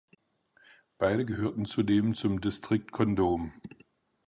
[0.97, 3.53] Beide gehörten zudem zum District Condom.